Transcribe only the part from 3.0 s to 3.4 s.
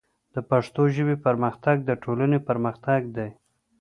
دی.